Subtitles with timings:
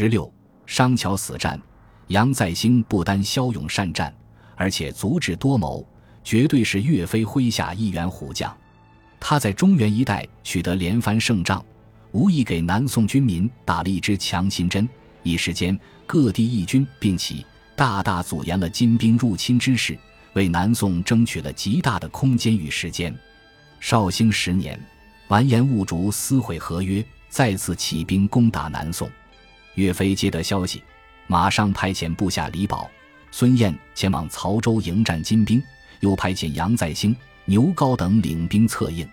[0.00, 0.32] 十六，
[0.64, 1.60] 商桥死战。
[2.06, 4.14] 杨再兴不单骁勇善战，
[4.54, 5.84] 而且足智多谋，
[6.22, 8.56] 绝对是岳飞麾下一员虎将。
[9.18, 11.60] 他在中原一带取得连番胜仗，
[12.12, 14.88] 无疑给南宋军民打了一支强心针。
[15.24, 15.76] 一时间，
[16.06, 17.44] 各地义军并起，
[17.74, 19.98] 大大阻延了金兵入侵之势，
[20.34, 23.12] 为南宋争取了极大的空间与时间。
[23.80, 24.80] 绍兴十年，
[25.26, 29.10] 完颜兀竹撕毁合约，再次起兵攻打南宋。
[29.78, 30.82] 岳飞接得消息，
[31.28, 32.90] 马上派遣部下李宝、
[33.30, 35.62] 孙彦前往曹州迎战金兵，
[36.00, 37.14] 又派遣杨再兴、
[37.44, 39.08] 牛皋等领兵策应。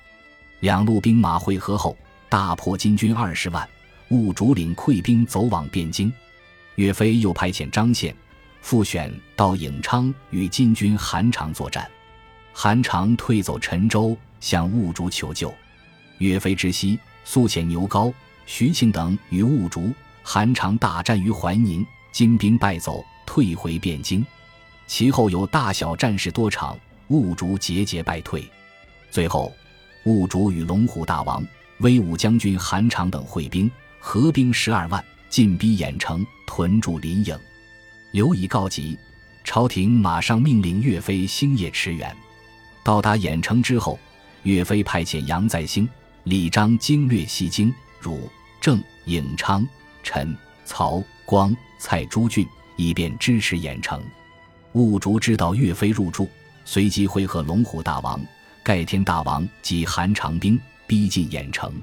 [0.62, 1.96] 两路兵马会合后，
[2.28, 3.68] 大破金军二十万。
[4.10, 6.12] 兀竹领溃兵走往汴京，
[6.76, 8.16] 岳飞又派遣张宪、
[8.62, 11.88] 傅选到颍昌与金军韩常作战。
[12.54, 15.54] 韩常退走陈州，向兀竹求救。
[16.18, 18.12] 岳飞知悉，速遣牛皋、
[18.48, 19.92] 徐庆等与兀竹、
[20.28, 24.26] 韩常大战于淮宁，金兵败走，退回汴京。
[24.88, 26.76] 其后有大小战事多场，
[27.10, 28.44] 兀竹节节败退。
[29.12, 29.54] 最后，
[30.04, 31.46] 兀竹与龙虎大王、
[31.78, 33.70] 威武将军韩常等会兵。
[34.00, 37.38] 合兵十二万，进逼郾城，屯驻临颍。
[38.10, 38.98] 刘已告急，
[39.44, 42.16] 朝廷马上命令岳飞星夜驰援。
[42.84, 44.00] 到达郾城之后，
[44.42, 45.88] 岳飞派遣杨再兴、
[46.24, 48.28] 李章经略西京、汝、
[48.60, 49.68] 郑、颍昌、
[50.06, 54.02] 陈、曹、光、蔡诸郡，以便支持郾城。
[54.72, 56.30] 兀竹知道岳飞入驻，
[56.64, 58.22] 随即会合龙虎大王、
[58.64, 61.74] 盖天大王及韩长兵，逼近郾城。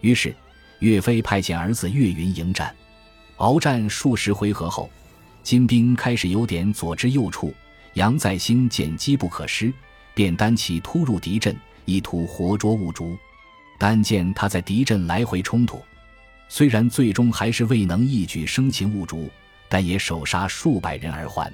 [0.00, 0.34] 于是。
[0.80, 2.74] 岳飞派遣儿子岳云迎战，
[3.36, 4.88] 鏖战数十回合后，
[5.42, 7.52] 金兵开始有点左支右绌。
[7.92, 9.70] 杨再兴见机不可失，
[10.14, 13.14] 便单骑突入敌阵，意图活捉兀竹。
[13.78, 15.82] 但见他在敌阵来回冲突，
[16.52, 19.30] 虽然最终还是未能一举生擒兀竹，
[19.68, 21.50] 但也手杀数百人而还。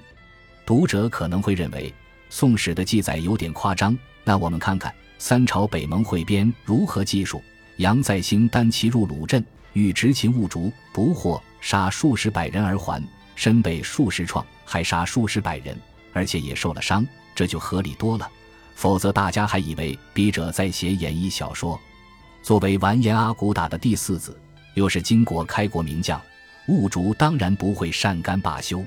[0.65, 1.91] 读者可能会认为
[2.31, 7.43] 《宋史》的记载有点夸张，那我们看看三朝北盟汇编如何记述。
[7.77, 9.45] 杨再兴单骑入鲁镇，
[9.75, 15.79] 欲执擒兀竹，不获，杀数十百人而还，身被数十创，还杀数十百人，
[16.15, 18.27] 而且也受了伤，这就合理多了。
[18.75, 21.79] 否则大家还以为笔者在写演义小说。
[22.43, 24.39] 作为完颜阿骨打的第四子，
[24.77, 26.21] 又是金国开国名将，
[26.69, 28.85] 兀竹当然不会善甘罢休。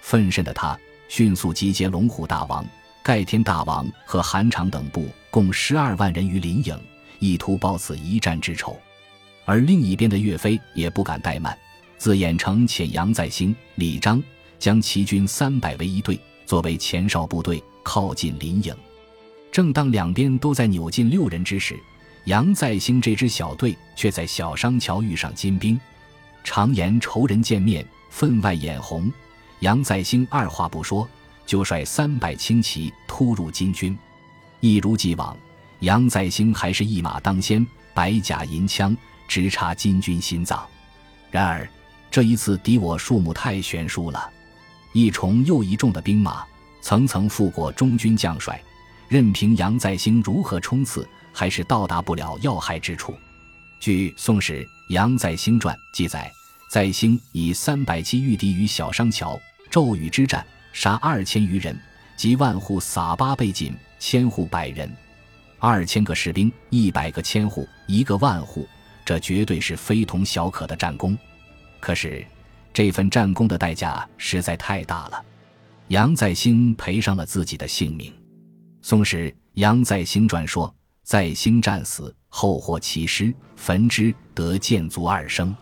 [0.00, 2.66] 奋身的他，迅速集结龙虎大王、
[3.00, 6.76] 盖天大王和韩常等部，共十二万人于临颍。
[7.20, 8.76] 意图报此一战之仇，
[9.44, 11.56] 而另一边的岳飞也不敢怠慢，
[11.98, 14.22] 自郾城遣杨再兴、李章
[14.58, 18.74] 将齐军三百为一队，作为前哨部队靠近临颍。
[19.52, 21.78] 正当两边都在扭进六人之时，
[22.24, 25.80] 杨再兴这支小队却在小商桥遇上金兵。
[26.44, 29.10] 常言仇人见面，分外眼红。
[29.60, 31.08] 杨再兴二话不说，
[31.44, 33.96] 就率三百轻骑突入金军，
[34.60, 35.36] 一如既往。
[35.80, 40.66] 杨再兴还是一马当先，百甲银枪直插金军心脏。
[41.30, 41.68] 然而
[42.10, 44.30] 这一次敌我数目太悬殊了，
[44.92, 46.44] 一重又一重的兵马
[46.80, 48.62] 层层覆过中军将帅，
[49.08, 53.14] 任凭杨再兴如何冲刺，还是到达不了要害之处。
[53.78, 56.30] 据《宋史·杨再兴传》记载，
[56.68, 61.78] 再兴以三百骑御敌于小商桥，骤雨之战，杀二千余人，
[62.16, 64.90] 及万户撒八倍锦，千户百人。
[65.58, 68.68] 二千个士兵，一百个千户，一个万户，
[69.04, 71.16] 这绝对是非同小可的战功。
[71.80, 72.24] 可是，
[72.72, 75.24] 这份战功的代价实在太大了。
[75.88, 78.10] 杨再兴赔上了自己的性命。
[78.80, 80.72] 《宋史·杨再兴传》说
[81.10, 85.52] ：“在兴战死，后获其尸，焚之，得箭足二升。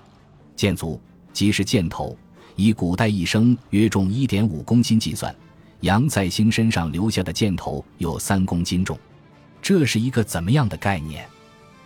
[0.55, 1.01] 箭足
[1.33, 2.15] 即是箭头，
[2.55, 5.35] 以古代一升约重一点五公斤计算，
[5.81, 8.99] 杨再兴身上留下的箭头有三公斤重。”
[9.63, 11.27] 这是一个怎么样的概念？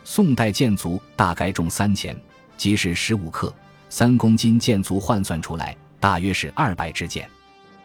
[0.03, 2.21] 宋代箭足大概重三钱，
[2.57, 3.55] 即是十五克，
[3.89, 7.31] 三公斤箭足换算出来，大约是二百支箭。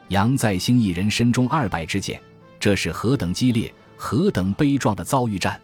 [0.08, 2.20] 杨再兴一人身中二百支箭，
[2.60, 5.62] 这是何等激烈、何等悲壮的遭遇战！